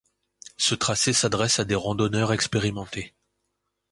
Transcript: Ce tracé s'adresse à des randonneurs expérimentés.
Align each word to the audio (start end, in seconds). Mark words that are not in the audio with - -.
Ce 0.57 0.73
tracé 0.73 1.13
s'adresse 1.13 1.59
à 1.59 1.63
des 1.63 1.75
randonneurs 1.75 2.33
expérimentés. 2.33 3.13